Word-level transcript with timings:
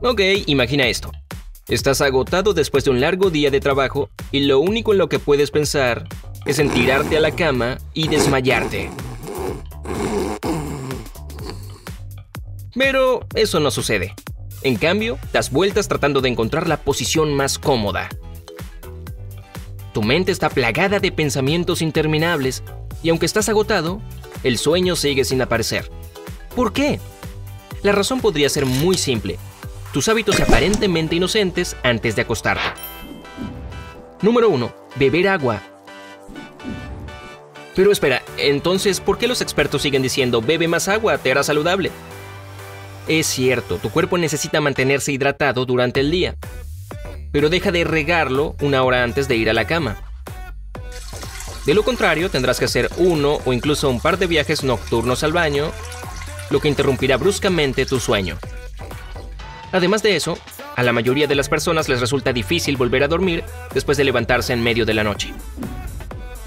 Ok, 0.00 0.20
imagina 0.46 0.86
esto. 0.86 1.10
Estás 1.68 2.00
agotado 2.00 2.54
después 2.54 2.84
de 2.84 2.90
un 2.90 3.00
largo 3.00 3.30
día 3.30 3.50
de 3.50 3.58
trabajo 3.58 4.10
y 4.30 4.40
lo 4.40 4.60
único 4.60 4.92
en 4.92 4.98
lo 4.98 5.08
que 5.08 5.18
puedes 5.18 5.50
pensar 5.50 6.06
es 6.46 6.60
en 6.60 6.70
tirarte 6.70 7.16
a 7.16 7.20
la 7.20 7.32
cama 7.32 7.78
y 7.94 8.06
desmayarte. 8.06 8.90
Pero 12.74 13.26
eso 13.34 13.58
no 13.58 13.72
sucede. 13.72 14.14
En 14.62 14.76
cambio, 14.76 15.18
das 15.32 15.50
vueltas 15.50 15.88
tratando 15.88 16.20
de 16.20 16.28
encontrar 16.28 16.68
la 16.68 16.76
posición 16.76 17.34
más 17.34 17.58
cómoda. 17.58 18.08
Tu 19.92 20.02
mente 20.02 20.30
está 20.30 20.48
plagada 20.48 21.00
de 21.00 21.10
pensamientos 21.10 21.82
interminables 21.82 22.62
y 23.02 23.08
aunque 23.08 23.26
estás 23.26 23.48
agotado, 23.48 24.00
el 24.44 24.58
sueño 24.58 24.94
sigue 24.94 25.24
sin 25.24 25.42
aparecer. 25.42 25.90
¿Por 26.54 26.72
qué? 26.72 27.00
La 27.82 27.90
razón 27.90 28.20
podría 28.20 28.48
ser 28.48 28.64
muy 28.64 28.96
simple. 28.96 29.38
Tus 29.92 30.08
hábitos 30.08 30.38
aparentemente 30.40 31.16
inocentes 31.16 31.74
antes 31.82 32.14
de 32.14 32.22
acostarte. 32.22 32.62
Número 34.20 34.50
1. 34.50 34.74
Beber 34.96 35.28
agua. 35.28 35.62
Pero 37.74 37.90
espera, 37.90 38.22
entonces, 38.36 39.00
¿por 39.00 39.18
qué 39.18 39.28
los 39.28 39.40
expertos 39.40 39.82
siguen 39.82 40.02
diciendo 40.02 40.42
bebe 40.42 40.68
más 40.68 40.88
agua, 40.88 41.16
te 41.16 41.30
hará 41.30 41.42
saludable? 41.42 41.90
Es 43.06 43.26
cierto, 43.28 43.78
tu 43.78 43.88
cuerpo 43.90 44.18
necesita 44.18 44.60
mantenerse 44.60 45.12
hidratado 45.12 45.64
durante 45.64 46.00
el 46.00 46.10
día, 46.10 46.36
pero 47.32 47.48
deja 47.48 47.70
de 47.72 47.84
regarlo 47.84 48.56
una 48.60 48.82
hora 48.82 49.04
antes 49.04 49.28
de 49.28 49.36
ir 49.36 49.48
a 49.48 49.54
la 49.54 49.66
cama. 49.66 49.96
De 51.64 51.72
lo 51.72 51.82
contrario, 51.82 52.30
tendrás 52.30 52.58
que 52.58 52.66
hacer 52.66 52.90
uno 52.98 53.38
o 53.46 53.52
incluso 53.52 53.88
un 53.88 54.00
par 54.00 54.18
de 54.18 54.26
viajes 54.26 54.64
nocturnos 54.64 55.22
al 55.22 55.32
baño, 55.32 55.70
lo 56.50 56.60
que 56.60 56.68
interrumpirá 56.68 57.16
bruscamente 57.16 57.86
tu 57.86 58.00
sueño. 58.00 58.38
Además 59.72 60.02
de 60.02 60.16
eso, 60.16 60.38
a 60.76 60.82
la 60.82 60.92
mayoría 60.92 61.26
de 61.26 61.34
las 61.34 61.48
personas 61.48 61.88
les 61.88 62.00
resulta 62.00 62.32
difícil 62.32 62.76
volver 62.76 63.02
a 63.02 63.08
dormir 63.08 63.44
después 63.74 63.98
de 63.98 64.04
levantarse 64.04 64.52
en 64.52 64.62
medio 64.62 64.86
de 64.86 64.94
la 64.94 65.04
noche. 65.04 65.32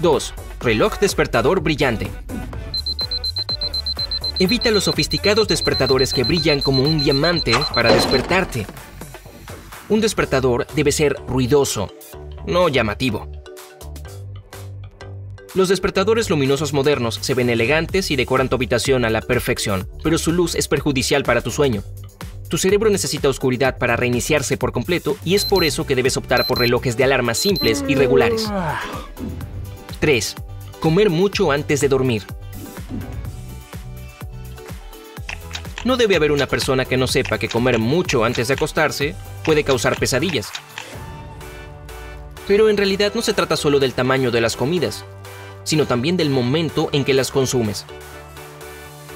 2. 0.00 0.34
Reloj 0.60 0.98
despertador 0.98 1.60
brillante. 1.60 2.10
Evita 4.38 4.70
los 4.72 4.84
sofisticados 4.84 5.46
despertadores 5.46 6.12
que 6.12 6.24
brillan 6.24 6.60
como 6.60 6.82
un 6.82 7.00
diamante 7.00 7.52
para 7.74 7.92
despertarte. 7.92 8.66
Un 9.88 10.00
despertador 10.00 10.66
debe 10.74 10.90
ser 10.90 11.14
ruidoso, 11.28 11.92
no 12.46 12.68
llamativo. 12.68 13.30
Los 15.54 15.68
despertadores 15.68 16.30
luminosos 16.30 16.72
modernos 16.72 17.18
se 17.20 17.34
ven 17.34 17.50
elegantes 17.50 18.10
y 18.10 18.16
decoran 18.16 18.48
tu 18.48 18.56
habitación 18.56 19.04
a 19.04 19.10
la 19.10 19.20
perfección, 19.20 19.86
pero 20.02 20.16
su 20.16 20.32
luz 20.32 20.54
es 20.54 20.66
perjudicial 20.66 21.24
para 21.24 21.42
tu 21.42 21.50
sueño. 21.50 21.84
Tu 22.52 22.58
cerebro 22.58 22.90
necesita 22.90 23.30
oscuridad 23.30 23.78
para 23.78 23.96
reiniciarse 23.96 24.58
por 24.58 24.72
completo 24.72 25.16
y 25.24 25.36
es 25.36 25.46
por 25.46 25.64
eso 25.64 25.86
que 25.86 25.94
debes 25.94 26.18
optar 26.18 26.46
por 26.46 26.58
relojes 26.58 26.98
de 26.98 27.04
alarma 27.04 27.32
simples 27.32 27.82
y 27.88 27.94
regulares. 27.94 28.46
3. 30.00 30.34
Comer 30.78 31.08
mucho 31.08 31.50
antes 31.50 31.80
de 31.80 31.88
dormir. 31.88 32.24
No 35.86 35.96
debe 35.96 36.14
haber 36.14 36.30
una 36.30 36.46
persona 36.46 36.84
que 36.84 36.98
no 36.98 37.06
sepa 37.06 37.38
que 37.38 37.48
comer 37.48 37.78
mucho 37.78 38.22
antes 38.22 38.48
de 38.48 38.54
acostarse 38.54 39.14
puede 39.46 39.64
causar 39.64 39.98
pesadillas. 39.98 40.50
Pero 42.46 42.68
en 42.68 42.76
realidad 42.76 43.12
no 43.14 43.22
se 43.22 43.32
trata 43.32 43.56
solo 43.56 43.80
del 43.80 43.94
tamaño 43.94 44.30
de 44.30 44.42
las 44.42 44.56
comidas, 44.56 45.06
sino 45.64 45.86
también 45.86 46.18
del 46.18 46.28
momento 46.28 46.90
en 46.92 47.06
que 47.06 47.14
las 47.14 47.30
consumes. 47.30 47.86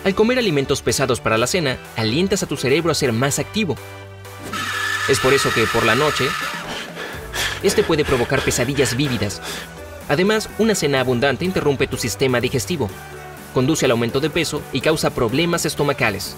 Al 0.07 0.15
comer 0.15 0.39
alimentos 0.39 0.83
pesados 0.83 1.19
para 1.19 1.37
la 1.37 1.49
cena, 1.49 1.79
alientas 1.97 2.41
a 2.45 2.47
tu 2.47 2.57
cerebro 2.57 2.93
a 2.93 2.95
ser 2.95 3.13
más 3.13 3.41
activo. 3.41 3.75
Es 5.09 5.19
por 5.19 5.35
eso 5.35 5.53
que 5.53 5.67
por 5.67 5.85
la 5.85 5.97
noche, 5.97 6.29
este 7.65 7.83
puede 7.83 8.05
provocar 8.05 8.41
pesadillas 8.41 8.97
vívidas. 8.97 9.43
Además, 10.09 10.49
una 10.61 10.77
cena 10.77 11.01
abundante 11.01 11.45
interrumpe 11.45 11.89
tu 11.89 11.97
sistema 11.97 12.41
digestivo, 12.41 12.89
conduce 13.53 13.87
al 13.87 13.91
aumento 13.91 14.21
de 14.21 14.31
peso 14.31 14.63
y 14.73 14.81
causa 14.81 15.13
problemas 15.13 15.67
estomacales. 15.67 16.37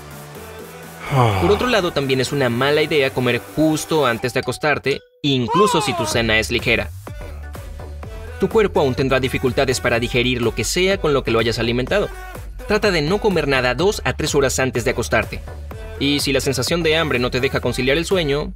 Por 1.42 1.50
otro 1.50 1.66
lado, 1.66 1.90
también 1.90 2.22
es 2.22 2.32
una 2.32 2.48
mala 2.48 2.80
idea 2.80 3.10
comer 3.10 3.38
justo 3.54 4.06
antes 4.06 4.32
de 4.32 4.40
acostarte, 4.40 5.00
incluso 5.20 5.82
si 5.82 5.92
tu 5.92 6.06
cena 6.06 6.38
es 6.38 6.50
ligera. 6.50 6.88
Tu 8.40 8.48
cuerpo 8.48 8.80
aún 8.80 8.94
tendrá 8.94 9.20
dificultades 9.20 9.78
para 9.78 10.00
digerir 10.00 10.40
lo 10.40 10.54
que 10.54 10.64
sea 10.64 10.98
con 10.98 11.12
lo 11.12 11.22
que 11.22 11.32
lo 11.32 11.38
hayas 11.38 11.58
alimentado. 11.58 12.08
Trata 12.68 12.90
de 12.90 13.00
no 13.00 13.18
comer 13.18 13.48
nada 13.48 13.74
dos 13.74 14.02
a 14.04 14.12
tres 14.12 14.34
horas 14.34 14.58
antes 14.58 14.84
de 14.84 14.90
acostarte. 14.90 15.40
Y 15.98 16.20
si 16.20 16.34
la 16.34 16.42
sensación 16.42 16.82
de 16.82 16.98
hambre 16.98 17.18
no 17.18 17.30
te 17.30 17.40
deja 17.40 17.60
conciliar 17.60 17.96
el 17.96 18.04
sueño, 18.04 18.52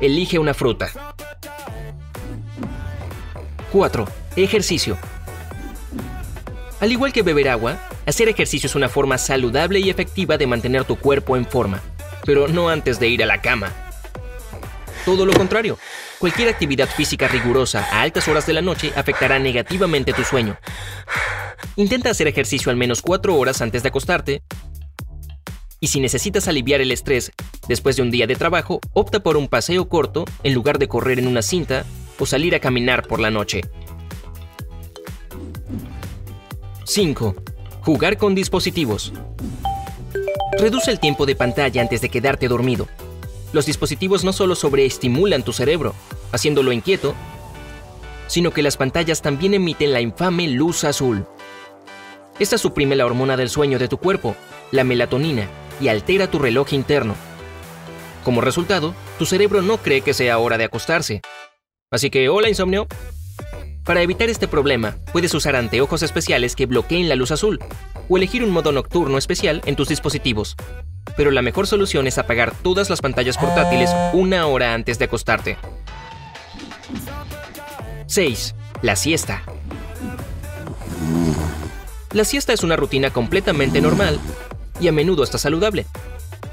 elige 0.00 0.38
una 0.38 0.54
fruta. 0.54 0.90
4. 3.70 4.08
Ejercicio. 4.36 4.96
Al 6.80 6.90
igual 6.90 7.12
que 7.12 7.22
beber 7.22 7.50
agua, 7.50 7.78
hacer 8.06 8.30
ejercicio 8.30 8.68
es 8.68 8.74
una 8.74 8.88
forma 8.88 9.18
saludable 9.18 9.80
y 9.80 9.90
efectiva 9.90 10.38
de 10.38 10.46
mantener 10.46 10.84
tu 10.84 10.96
cuerpo 10.96 11.36
en 11.36 11.44
forma, 11.44 11.82
pero 12.24 12.48
no 12.48 12.70
antes 12.70 12.98
de 12.98 13.08
ir 13.08 13.22
a 13.22 13.26
la 13.26 13.42
cama. 13.42 13.70
Todo 15.04 15.26
lo 15.26 15.34
contrario, 15.34 15.78
cualquier 16.18 16.48
actividad 16.48 16.88
física 16.88 17.28
rigurosa 17.28 17.86
a 17.92 18.00
altas 18.00 18.28
horas 18.28 18.46
de 18.46 18.54
la 18.54 18.62
noche 18.62 18.92
afectará 18.96 19.38
negativamente 19.38 20.14
tu 20.14 20.24
sueño. 20.24 20.56
Intenta 21.78 22.10
hacer 22.10 22.26
ejercicio 22.26 22.72
al 22.72 22.76
menos 22.76 23.02
4 23.02 23.36
horas 23.36 23.62
antes 23.62 23.84
de 23.84 23.90
acostarte. 23.90 24.42
Y 25.78 25.86
si 25.86 26.00
necesitas 26.00 26.48
aliviar 26.48 26.80
el 26.80 26.90
estrés 26.90 27.30
después 27.68 27.94
de 27.94 28.02
un 28.02 28.10
día 28.10 28.26
de 28.26 28.34
trabajo, 28.34 28.80
opta 28.94 29.20
por 29.20 29.36
un 29.36 29.46
paseo 29.46 29.88
corto 29.88 30.24
en 30.42 30.54
lugar 30.54 30.80
de 30.80 30.88
correr 30.88 31.20
en 31.20 31.28
una 31.28 31.40
cinta 31.40 31.84
o 32.18 32.26
salir 32.26 32.56
a 32.56 32.58
caminar 32.58 33.06
por 33.06 33.20
la 33.20 33.30
noche. 33.30 33.60
5. 36.82 37.36
Jugar 37.82 38.16
con 38.16 38.34
dispositivos. 38.34 39.12
Reduce 40.58 40.90
el 40.90 40.98
tiempo 40.98 41.26
de 41.26 41.36
pantalla 41.36 41.80
antes 41.80 42.00
de 42.00 42.08
quedarte 42.08 42.48
dormido. 42.48 42.88
Los 43.52 43.66
dispositivos 43.66 44.24
no 44.24 44.32
solo 44.32 44.56
sobreestimulan 44.56 45.44
tu 45.44 45.52
cerebro, 45.52 45.94
haciéndolo 46.32 46.72
inquieto, 46.72 47.14
sino 48.26 48.50
que 48.50 48.62
las 48.62 48.76
pantallas 48.76 49.22
también 49.22 49.54
emiten 49.54 49.92
la 49.92 50.00
infame 50.00 50.48
luz 50.48 50.82
azul. 50.82 51.24
Esta 52.38 52.56
suprime 52.56 52.94
la 52.94 53.04
hormona 53.04 53.36
del 53.36 53.50
sueño 53.50 53.78
de 53.78 53.88
tu 53.88 53.98
cuerpo, 53.98 54.36
la 54.70 54.84
melatonina, 54.84 55.48
y 55.80 55.88
altera 55.88 56.30
tu 56.30 56.38
reloj 56.38 56.72
interno. 56.72 57.16
Como 58.24 58.40
resultado, 58.40 58.94
tu 59.18 59.26
cerebro 59.26 59.60
no 59.60 59.78
cree 59.78 60.02
que 60.02 60.14
sea 60.14 60.38
hora 60.38 60.56
de 60.56 60.64
acostarse. 60.64 61.20
Así 61.90 62.10
que, 62.10 62.28
hola 62.28 62.48
insomnio, 62.48 62.86
para 63.84 64.02
evitar 64.02 64.28
este 64.28 64.46
problema, 64.46 64.96
puedes 65.12 65.34
usar 65.34 65.56
anteojos 65.56 66.02
especiales 66.02 66.54
que 66.54 66.66
bloqueen 66.66 67.08
la 67.08 67.16
luz 67.16 67.30
azul 67.30 67.58
o 68.08 68.16
elegir 68.16 68.44
un 68.44 68.50
modo 68.50 68.70
nocturno 68.70 69.18
especial 69.18 69.62
en 69.64 69.76
tus 69.76 69.88
dispositivos. 69.88 70.56
Pero 71.16 71.30
la 71.30 71.42
mejor 71.42 71.66
solución 71.66 72.06
es 72.06 72.18
apagar 72.18 72.54
todas 72.62 72.90
las 72.90 73.00
pantallas 73.00 73.38
portátiles 73.38 73.90
una 74.12 74.46
hora 74.46 74.74
antes 74.74 74.98
de 74.98 75.06
acostarte. 75.06 75.56
6. 78.06 78.54
La 78.82 78.94
siesta. 78.94 79.42
La 82.12 82.24
siesta 82.24 82.54
es 82.54 82.62
una 82.62 82.76
rutina 82.76 83.10
completamente 83.10 83.82
normal 83.82 84.18
y 84.80 84.88
a 84.88 84.92
menudo 84.92 85.22
está 85.22 85.36
saludable. 85.36 85.84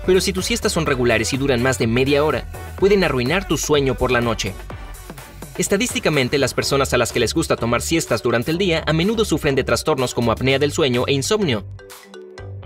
Pero 0.06 0.20
si 0.20 0.34
tus 0.34 0.46
siestas 0.46 0.74
son 0.74 0.86
regulares 0.86 1.32
y 1.34 1.38
duran 1.38 1.64
más 1.64 1.80
de 1.80 1.88
media 1.88 2.26
hora, 2.26 2.50
pueden 2.78 3.04
arruinar 3.04 3.48
tu 3.48 3.58
sueño 3.58 3.96
por 3.96 4.12
la 4.12 4.20
noche. 4.20 4.54
Estadísticamente, 5.58 6.38
las 6.38 6.54
personas 6.54 6.94
a 6.94 6.98
las 6.98 7.14
que 7.14 7.22
les 7.22 7.34
gusta 7.34 7.56
tomar 7.56 7.82
siestas 7.82 8.22
durante 8.22 8.52
el 8.52 8.58
día 8.58 8.84
a 8.86 8.92
menudo 8.92 9.24
sufren 9.24 9.56
de 9.56 9.64
trastornos 9.64 10.14
como 10.14 10.34
apnea 10.34 10.60
del 10.60 10.74
sueño 10.74 11.06
e 11.08 11.14
insomnio. 11.14 11.66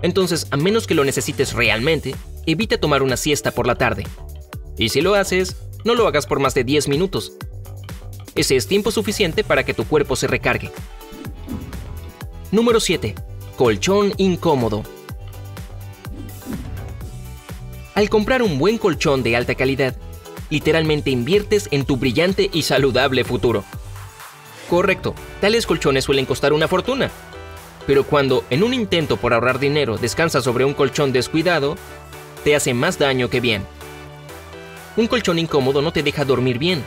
Entonces, 0.02 0.48
a 0.50 0.56
menos 0.56 0.88
que 0.88 0.94
lo 0.94 1.04
necesites 1.04 1.52
realmente, 1.52 2.16
evita 2.46 2.78
tomar 2.78 3.04
una 3.04 3.16
siesta 3.16 3.52
por 3.52 3.68
la 3.68 3.76
tarde. 3.76 4.04
Y 4.76 4.88
si 4.88 5.00
lo 5.00 5.14
haces, 5.14 5.56
no 5.84 5.94
lo 5.94 6.08
hagas 6.08 6.26
por 6.26 6.40
más 6.40 6.54
de 6.54 6.64
10 6.64 6.88
minutos. 6.88 7.34
Ese 8.34 8.56
es 8.56 8.66
tiempo 8.66 8.90
suficiente 8.90 9.44
para 9.44 9.64
que 9.64 9.74
tu 9.74 9.84
cuerpo 9.84 10.16
se 10.16 10.26
recargue. 10.26 10.72
Número 12.52 12.80
7. 12.80 13.14
Colchón 13.56 14.12
incómodo. 14.16 14.82
Al 17.94 18.10
comprar 18.10 18.42
un 18.42 18.58
buen 18.58 18.76
colchón 18.76 19.22
de 19.22 19.36
alta 19.36 19.54
calidad, 19.54 19.94
literalmente 20.48 21.10
inviertes 21.10 21.68
en 21.70 21.84
tu 21.84 21.96
brillante 21.96 22.50
y 22.52 22.62
saludable 22.62 23.22
futuro. 23.22 23.62
Correcto, 24.68 25.14
tales 25.40 25.64
colchones 25.64 26.02
suelen 26.02 26.26
costar 26.26 26.52
una 26.52 26.66
fortuna. 26.66 27.12
Pero 27.86 28.02
cuando, 28.02 28.44
en 28.50 28.64
un 28.64 28.74
intento 28.74 29.16
por 29.16 29.32
ahorrar 29.32 29.60
dinero, 29.60 29.96
descansas 29.96 30.42
sobre 30.42 30.64
un 30.64 30.74
colchón 30.74 31.12
descuidado, 31.12 31.76
te 32.42 32.56
hace 32.56 32.74
más 32.74 32.98
daño 32.98 33.30
que 33.30 33.40
bien. 33.40 33.64
Un 34.96 35.06
colchón 35.06 35.38
incómodo 35.38 35.82
no 35.82 35.92
te 35.92 36.02
deja 36.02 36.24
dormir 36.24 36.58
bien. 36.58 36.82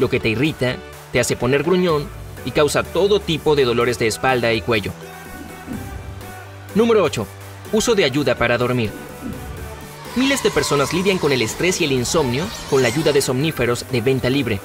Lo 0.00 0.10
que 0.10 0.18
te 0.18 0.30
irrita, 0.30 0.74
te 1.12 1.20
hace 1.20 1.36
poner 1.36 1.62
gruñón 1.62 2.08
y 2.44 2.50
causa 2.50 2.82
todo 2.82 3.20
tipo 3.20 3.54
de 3.56 3.64
dolores 3.64 3.98
de 3.98 4.06
espalda 4.06 4.52
y 4.52 4.60
cuello. 4.60 4.92
Número 6.74 7.02
8. 7.02 7.26
Uso 7.72 7.94
de 7.94 8.04
ayuda 8.04 8.34
para 8.34 8.58
dormir. 8.58 8.90
Miles 10.16 10.42
de 10.42 10.50
personas 10.50 10.92
lidian 10.92 11.18
con 11.18 11.32
el 11.32 11.42
estrés 11.42 11.80
y 11.80 11.84
el 11.84 11.92
insomnio 11.92 12.46
con 12.70 12.82
la 12.82 12.88
ayuda 12.88 13.12
de 13.12 13.20
somníferos 13.20 13.84
de 13.90 14.00
venta 14.00 14.30
libre. 14.30 14.60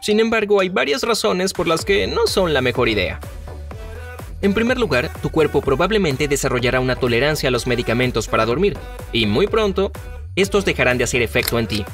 Sin 0.00 0.20
embargo, 0.20 0.60
hay 0.60 0.68
varias 0.68 1.02
razones 1.02 1.52
por 1.52 1.66
las 1.66 1.84
que 1.84 2.06
no 2.06 2.26
son 2.26 2.54
la 2.54 2.60
mejor 2.60 2.88
idea. 2.88 3.18
En 4.40 4.54
primer 4.54 4.78
lugar, 4.78 5.10
tu 5.20 5.30
cuerpo 5.30 5.60
probablemente 5.60 6.28
desarrollará 6.28 6.80
una 6.80 6.96
tolerancia 6.96 7.48
a 7.48 7.52
los 7.52 7.66
medicamentos 7.66 8.28
para 8.28 8.46
dormir, 8.46 8.76
y 9.12 9.26
muy 9.26 9.48
pronto, 9.48 9.90
estos 10.36 10.64
dejarán 10.64 10.98
de 10.98 11.04
hacer 11.04 11.22
efecto 11.22 11.58
en 11.58 11.66
ti. 11.66 11.84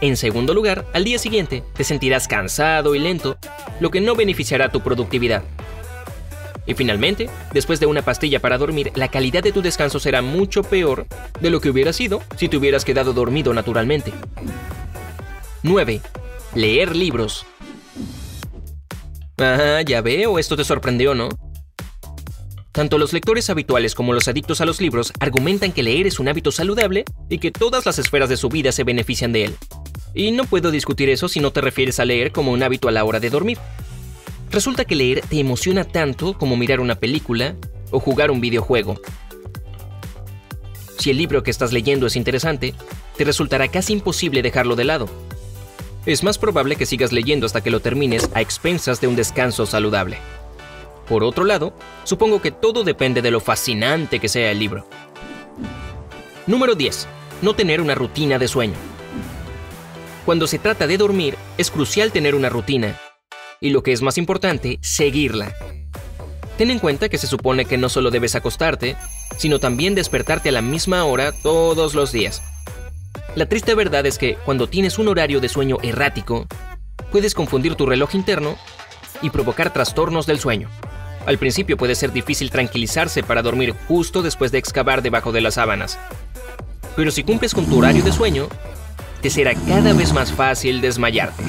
En 0.00 0.16
segundo 0.16 0.54
lugar, 0.54 0.86
al 0.94 1.04
día 1.04 1.18
siguiente 1.18 1.62
te 1.74 1.84
sentirás 1.84 2.26
cansado 2.26 2.94
y 2.94 2.98
lento, 2.98 3.36
lo 3.80 3.90
que 3.90 4.00
no 4.00 4.14
beneficiará 4.14 4.70
tu 4.70 4.80
productividad. 4.80 5.42
Y 6.66 6.74
finalmente, 6.74 7.28
después 7.52 7.80
de 7.80 7.86
una 7.86 8.02
pastilla 8.02 8.40
para 8.40 8.56
dormir, 8.56 8.92
la 8.94 9.08
calidad 9.08 9.42
de 9.42 9.52
tu 9.52 9.60
descanso 9.60 10.00
será 10.00 10.22
mucho 10.22 10.62
peor 10.62 11.06
de 11.40 11.50
lo 11.50 11.60
que 11.60 11.68
hubiera 11.68 11.92
sido 11.92 12.22
si 12.36 12.48
te 12.48 12.56
hubieras 12.56 12.84
quedado 12.84 13.12
dormido 13.12 13.52
naturalmente. 13.52 14.12
9. 15.62 16.00
Leer 16.54 16.96
libros. 16.96 17.44
Ah, 19.36 19.82
ya 19.84 20.00
veo, 20.00 20.38
esto 20.38 20.56
te 20.56 20.64
sorprendió, 20.64 21.14
¿no? 21.14 21.28
Tanto 22.72 22.98
los 22.98 23.12
lectores 23.12 23.50
habituales 23.50 23.94
como 23.94 24.12
los 24.12 24.28
adictos 24.28 24.60
a 24.60 24.64
los 24.64 24.80
libros 24.80 25.12
argumentan 25.18 25.72
que 25.72 25.82
leer 25.82 26.06
es 26.06 26.20
un 26.20 26.28
hábito 26.28 26.52
saludable 26.52 27.04
y 27.28 27.38
que 27.38 27.50
todas 27.50 27.84
las 27.84 27.98
esferas 27.98 28.28
de 28.28 28.36
su 28.36 28.48
vida 28.48 28.70
se 28.70 28.84
benefician 28.84 29.32
de 29.32 29.46
él. 29.46 29.56
Y 30.14 30.32
no 30.32 30.44
puedo 30.44 30.70
discutir 30.70 31.08
eso 31.08 31.28
si 31.28 31.40
no 31.40 31.52
te 31.52 31.60
refieres 31.60 32.00
a 32.00 32.04
leer 32.04 32.32
como 32.32 32.52
un 32.52 32.62
hábito 32.62 32.88
a 32.88 32.92
la 32.92 33.04
hora 33.04 33.20
de 33.20 33.30
dormir. 33.30 33.58
Resulta 34.50 34.84
que 34.84 34.96
leer 34.96 35.22
te 35.22 35.38
emociona 35.38 35.84
tanto 35.84 36.36
como 36.36 36.56
mirar 36.56 36.80
una 36.80 36.96
película 36.96 37.54
o 37.90 38.00
jugar 38.00 38.30
un 38.30 38.40
videojuego. 38.40 39.00
Si 40.98 41.10
el 41.10 41.16
libro 41.16 41.42
que 41.42 41.50
estás 41.50 41.72
leyendo 41.72 42.06
es 42.06 42.16
interesante, 42.16 42.74
te 43.16 43.24
resultará 43.24 43.68
casi 43.68 43.92
imposible 43.92 44.42
dejarlo 44.42 44.76
de 44.76 44.84
lado 44.84 45.08
es 46.06 46.22
más 46.22 46.38
probable 46.38 46.76
que 46.76 46.86
sigas 46.86 47.12
leyendo 47.12 47.46
hasta 47.46 47.62
que 47.62 47.70
lo 47.70 47.80
termines 47.80 48.30
a 48.34 48.40
expensas 48.40 49.00
de 49.00 49.06
un 49.06 49.16
descanso 49.16 49.66
saludable. 49.66 50.18
Por 51.08 51.24
otro 51.24 51.44
lado, 51.44 51.74
supongo 52.04 52.40
que 52.40 52.50
todo 52.50 52.84
depende 52.84 53.20
de 53.20 53.30
lo 53.30 53.40
fascinante 53.40 54.18
que 54.18 54.28
sea 54.28 54.50
el 54.50 54.58
libro. 54.58 54.86
Número 56.46 56.74
10. 56.74 57.06
No 57.42 57.54
tener 57.54 57.80
una 57.80 57.94
rutina 57.94 58.38
de 58.38 58.48
sueño. 58.48 58.76
Cuando 60.24 60.46
se 60.46 60.58
trata 60.58 60.86
de 60.86 60.98
dormir, 60.98 61.36
es 61.56 61.70
crucial 61.70 62.12
tener 62.12 62.34
una 62.34 62.48
rutina. 62.48 62.98
Y 63.60 63.70
lo 63.70 63.82
que 63.82 63.92
es 63.92 64.02
más 64.02 64.18
importante, 64.18 64.78
seguirla. 64.82 65.54
Ten 66.58 66.70
en 66.70 66.78
cuenta 66.78 67.08
que 67.08 67.18
se 67.18 67.26
supone 67.26 67.64
que 67.64 67.78
no 67.78 67.88
solo 67.88 68.10
debes 68.10 68.34
acostarte, 68.34 68.96
sino 69.38 69.58
también 69.58 69.94
despertarte 69.94 70.50
a 70.50 70.52
la 70.52 70.60
misma 70.60 71.04
hora 71.04 71.32
todos 71.32 71.94
los 71.94 72.12
días. 72.12 72.42
La 73.34 73.46
triste 73.46 73.74
verdad 73.74 74.04
es 74.04 74.18
que 74.18 74.36
cuando 74.44 74.68
tienes 74.68 74.98
un 74.98 75.08
horario 75.08 75.40
de 75.40 75.48
sueño 75.48 75.78
errático, 75.82 76.46
puedes 77.10 77.34
confundir 77.34 77.74
tu 77.74 77.86
reloj 77.86 78.14
interno 78.14 78.56
y 79.22 79.30
provocar 79.30 79.72
trastornos 79.72 80.26
del 80.26 80.38
sueño. 80.38 80.68
Al 81.26 81.38
principio 81.38 81.76
puede 81.76 81.94
ser 81.94 82.12
difícil 82.12 82.50
tranquilizarse 82.50 83.22
para 83.22 83.42
dormir 83.42 83.74
justo 83.88 84.20
después 84.20 84.52
de 84.52 84.58
excavar 84.58 85.00
debajo 85.00 85.32
de 85.32 85.40
las 85.40 85.54
sábanas. 85.54 85.98
Pero 86.96 87.10
si 87.10 87.22
cumples 87.22 87.54
con 87.54 87.66
tu 87.66 87.78
horario 87.78 88.02
de 88.02 88.12
sueño, 88.12 88.48
te 89.20 89.30
será 89.30 89.54
cada 89.54 89.92
vez 89.92 90.12
más 90.12 90.32
fácil 90.32 90.80
desmayarte. 90.80 91.42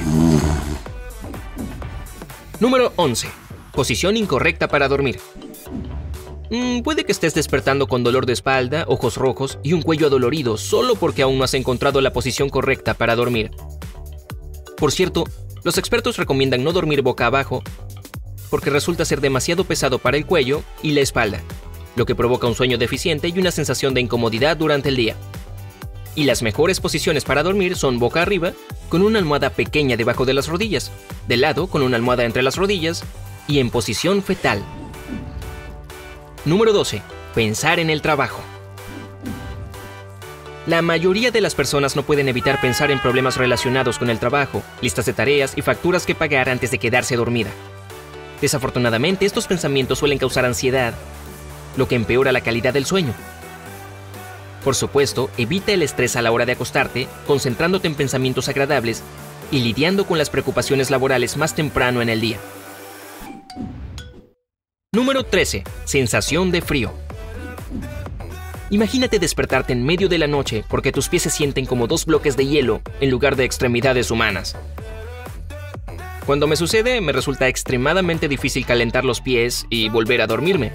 Número 2.60 2.94
11. 2.96 3.28
Posición 3.74 4.18
incorrecta 4.18 4.68
para 4.68 4.88
dormir. 4.88 5.20
Mm, 6.50 6.82
puede 6.82 7.06
que 7.06 7.14
estés 7.14 7.34
despertando 7.34 7.88
con 7.88 8.04
dolor 8.04 8.26
de 8.26 8.34
espalda, 8.34 8.84
ojos 8.88 9.16
rojos 9.16 9.58
y 9.64 9.74
un 9.74 9.82
cuello 9.82 10.08
adolorido 10.08 10.58
solo 10.58 10.96
porque 10.96 11.22
aún 11.22 11.38
no 11.38 11.46
has 11.46 11.54
encontrado 11.54 12.02
la 12.02 12.12
posición 12.12 12.50
correcta 12.50 12.94
para 12.94 13.16
dormir. 13.16 13.52
Por 14.76 14.92
cierto, 14.92 15.24
los 15.64 15.78
expertos 15.78 16.18
recomiendan 16.18 16.64
no 16.64 16.74
dormir 16.74 17.02
boca 17.02 17.28
abajo 17.28 17.64
porque 18.50 18.70
resulta 18.70 19.06
ser 19.06 19.22
demasiado 19.22 19.64
pesado 19.64 19.98
para 19.98 20.18
el 20.18 20.26
cuello 20.26 20.62
y 20.84 20.92
la 20.92 21.00
espalda, 21.00 21.42
lo 21.96 22.06
que 22.06 22.16
provoca 22.16 22.48
un 22.48 22.56
sueño 22.56 22.78
deficiente 22.78 23.30
y 23.30 23.40
una 23.40 23.52
sensación 23.52 23.94
de 23.94 24.02
incomodidad 24.02 24.58
durante 24.58 24.90
el 24.90 24.98
día. 24.98 25.16
Y 26.16 26.26
las 26.26 26.42
mejores 26.42 26.80
posiciones 26.80 27.24
para 27.24 27.44
dormir 27.44 27.76
son 27.76 28.00
boca 28.00 28.22
arriba, 28.22 28.52
con 28.90 29.02
una 29.02 29.20
almohada 29.20 29.52
pequeña 29.52 29.96
debajo 29.96 30.26
de 30.26 30.34
las 30.34 30.48
rodillas, 30.48 30.92
de 31.28 31.38
lado 31.38 31.68
con 31.68 31.84
una 31.84 31.96
almohada 31.96 32.26
entre 32.26 32.44
las 32.44 32.58
rodillas 32.58 33.04
y 33.48 33.60
en 33.60 33.70
posición 33.70 34.22
fetal. 34.22 34.62
Número 36.44 36.74
12. 36.74 37.02
Pensar 37.34 37.80
en 37.80 37.90
el 37.90 38.02
trabajo. 38.02 38.42
La 40.68 40.82
mayoría 40.82 41.32
de 41.32 41.42
las 41.42 41.56
personas 41.56 41.96
no 41.96 42.04
pueden 42.04 42.30
evitar 42.30 42.62
pensar 42.62 42.92
en 42.92 43.00
problemas 43.00 43.38
relacionados 43.38 43.98
con 43.98 44.10
el 44.10 44.20
trabajo, 44.20 44.62
listas 44.82 45.06
de 45.06 45.14
tareas 45.14 45.54
y 45.56 45.62
facturas 45.62 46.06
que 46.06 46.14
pagar 46.14 46.50
antes 46.50 46.72
de 46.72 46.78
quedarse 46.78 47.16
dormida. 47.16 47.50
Desafortunadamente, 48.42 49.26
estos 49.26 49.48
pensamientos 49.48 50.00
suelen 50.00 50.20
causar 50.20 50.46
ansiedad, 50.46 50.94
lo 51.78 51.88
que 51.88 51.96
empeora 51.96 52.32
la 52.32 52.42
calidad 52.42 52.74
del 52.74 52.86
sueño. 52.86 53.14
Por 54.64 54.76
supuesto, 54.76 55.30
evita 55.38 55.72
el 55.72 55.82
estrés 55.82 56.16
a 56.16 56.22
la 56.22 56.32
hora 56.32 56.46
de 56.46 56.52
acostarte, 56.54 57.08
concentrándote 57.26 57.88
en 57.88 57.96
pensamientos 57.96 58.48
agradables 58.48 59.02
y 59.52 59.60
lidiando 59.60 60.06
con 60.06 60.18
las 60.18 60.30
preocupaciones 60.30 60.92
laborales 60.92 61.36
más 61.36 61.56
temprano 61.56 62.02
en 62.02 62.10
el 62.10 62.22
día. 62.22 62.38
Número 64.94 65.24
13. 65.24 65.64
Sensación 65.86 66.52
de 66.52 66.62
frío. 66.62 66.94
Imagínate 68.70 69.20
despertarte 69.20 69.74
en 69.74 69.86
medio 69.86 70.08
de 70.08 70.18
la 70.18 70.28
noche 70.28 70.64
porque 70.70 70.92
tus 70.92 71.10
pies 71.10 71.24
se 71.24 71.30
sienten 71.30 71.66
como 71.66 71.88
dos 71.88 72.06
bloques 72.06 72.38
de 72.38 72.46
hielo 72.46 72.82
en 73.02 73.10
lugar 73.10 73.36
de 73.36 73.44
extremidades 73.44 74.12
humanas. 74.12 74.56
Cuando 76.26 76.48
me 76.48 76.56
sucede, 76.56 77.02
me 77.02 77.12
resulta 77.12 77.48
extremadamente 77.48 78.28
difícil 78.28 78.66
calentar 78.66 79.04
los 79.04 79.22
pies 79.22 79.66
y 79.70 79.90
volver 79.90 80.22
a 80.22 80.28
dormirme. 80.28 80.72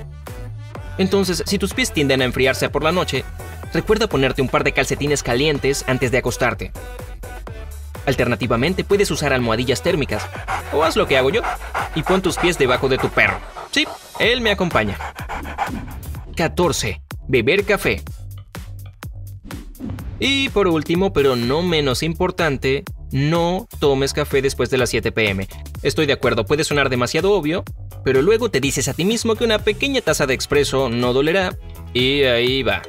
Entonces, 0.99 1.43
si 1.47 1.59
tus 1.59 1.73
pies 1.73 1.93
tienden 1.93 2.21
a 2.21 2.25
enfriarse 2.25 2.69
por 2.69 2.83
la 2.83 2.93
noche, 2.93 3.25
recuerda 3.77 4.07
ponerte 4.07 4.41
un 4.41 4.49
par 4.49 4.65
de 4.65 4.73
calcetines 4.73 5.23
calientes 5.23 5.85
antes 5.87 6.11
de 6.11 6.19
acostarte. 6.19 6.73
Alternativamente, 8.07 8.85
puedes 8.85 9.11
usar 9.11 9.35
almohadillas 9.35 9.83
térmicas, 9.83 10.27
o 10.73 10.83
haz 10.83 10.97
lo 10.97 11.07
que 11.07 11.19
hago 11.19 11.29
yo, 11.29 11.43
y 11.95 12.03
pon 12.03 12.23
tus 12.23 12.39
pies 12.39 12.57
debajo 12.57 12.89
de 12.89 12.97
tu 12.97 13.11
perro. 13.11 13.39
Sí, 13.71 13.87
él 14.19 14.41
me 14.41 14.51
acompaña. 14.51 14.97
14. 16.37 17.03
Beber 17.29 17.65
café. 17.65 18.03
Y 20.19 20.49
por 20.49 20.69
último, 20.69 21.13
pero 21.13 21.37
no 21.37 21.61
menos 21.61 22.03
importante, 22.03 22.83
no 23.11 23.69
tomes 23.79 24.15
café 24.15 24.41
después 24.41 24.71
de 24.71 24.79
las 24.79 24.89
7 24.89 25.13
pm. 25.13 25.49
Estoy 25.83 26.07
de 26.07 26.15
acuerdo, 26.15 26.47
puede 26.47 26.65
sonar 26.65 26.89
demasiado 26.89 27.33
obvio, 27.33 27.63
pero 28.05 28.23
luego 28.23 28.51
te 28.51 28.61
dices 28.61 28.89
a 28.89 28.95
ti 28.95 29.05
mismo 29.05 29.35
que 29.35 29.45
una 29.45 29.59
pequeña 29.59 30.01
taza 30.01 30.27
de 30.27 30.33
expreso 30.33 30.89
no 30.89 31.13
dolerá, 31.13 31.59
y 31.93 32.23
ahí 32.23 32.63
va. 32.63 32.81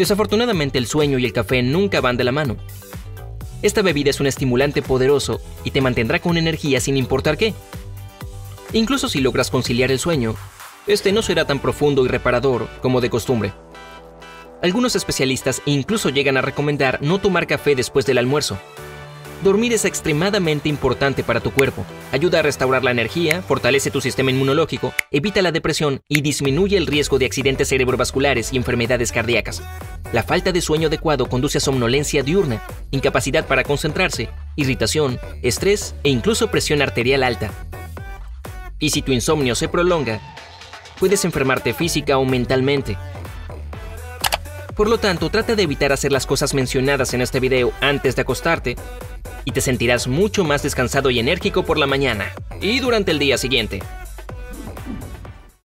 Desafortunadamente 0.00 0.78
el 0.78 0.86
sueño 0.86 1.18
y 1.18 1.26
el 1.26 1.34
café 1.34 1.62
nunca 1.62 2.00
van 2.00 2.16
de 2.16 2.24
la 2.24 2.32
mano. 2.32 2.56
Esta 3.60 3.82
bebida 3.82 4.08
es 4.08 4.18
un 4.18 4.26
estimulante 4.26 4.80
poderoso 4.80 5.42
y 5.62 5.72
te 5.72 5.82
mantendrá 5.82 6.20
con 6.20 6.38
energía 6.38 6.80
sin 6.80 6.96
importar 6.96 7.36
qué. 7.36 7.52
Incluso 8.72 9.10
si 9.10 9.20
logras 9.20 9.50
conciliar 9.50 9.90
el 9.90 9.98
sueño, 9.98 10.36
este 10.86 11.12
no 11.12 11.20
será 11.20 11.44
tan 11.44 11.58
profundo 11.58 12.02
y 12.06 12.08
reparador 12.08 12.66
como 12.80 13.02
de 13.02 13.10
costumbre. 13.10 13.52
Algunos 14.62 14.96
especialistas 14.96 15.60
incluso 15.66 16.08
llegan 16.08 16.38
a 16.38 16.40
recomendar 16.40 17.02
no 17.02 17.18
tomar 17.18 17.46
café 17.46 17.74
después 17.74 18.06
del 18.06 18.16
almuerzo. 18.16 18.58
Dormir 19.42 19.72
es 19.72 19.86
extremadamente 19.86 20.68
importante 20.68 21.24
para 21.24 21.40
tu 21.40 21.50
cuerpo. 21.50 21.86
Ayuda 22.12 22.40
a 22.40 22.42
restaurar 22.42 22.84
la 22.84 22.90
energía, 22.90 23.40
fortalece 23.40 23.90
tu 23.90 24.02
sistema 24.02 24.30
inmunológico, 24.30 24.92
evita 25.10 25.40
la 25.40 25.50
depresión 25.50 26.02
y 26.08 26.20
disminuye 26.20 26.76
el 26.76 26.86
riesgo 26.86 27.18
de 27.18 27.24
accidentes 27.24 27.70
cerebrovasculares 27.70 28.52
y 28.52 28.58
enfermedades 28.58 29.12
cardíacas. 29.12 29.62
La 30.12 30.24
falta 30.24 30.52
de 30.52 30.60
sueño 30.60 30.88
adecuado 30.88 31.26
conduce 31.26 31.56
a 31.56 31.62
somnolencia 31.62 32.22
diurna, 32.22 32.62
incapacidad 32.90 33.46
para 33.46 33.64
concentrarse, 33.64 34.28
irritación, 34.56 35.18
estrés 35.40 35.94
e 36.04 36.10
incluso 36.10 36.50
presión 36.50 36.82
arterial 36.82 37.22
alta. 37.22 37.50
Y 38.78 38.90
si 38.90 39.00
tu 39.00 39.12
insomnio 39.12 39.54
se 39.54 39.68
prolonga, 39.68 40.20
puedes 40.98 41.24
enfermarte 41.24 41.72
física 41.72 42.18
o 42.18 42.26
mentalmente. 42.26 42.98
Por 44.76 44.88
lo 44.88 44.98
tanto, 44.98 45.30
trata 45.30 45.54
de 45.54 45.62
evitar 45.62 45.92
hacer 45.92 46.12
las 46.12 46.26
cosas 46.26 46.52
mencionadas 46.52 47.14
en 47.14 47.22
este 47.22 47.40
video 47.40 47.72
antes 47.80 48.16
de 48.16 48.22
acostarte 48.22 48.76
y 49.44 49.52
te 49.52 49.60
sentirás 49.60 50.08
mucho 50.08 50.44
más 50.44 50.62
descansado 50.62 51.10
y 51.10 51.18
enérgico 51.18 51.64
por 51.64 51.78
la 51.78 51.86
mañana 51.86 52.32
y 52.60 52.80
durante 52.80 53.10
el 53.10 53.18
día 53.18 53.38
siguiente. 53.38 53.80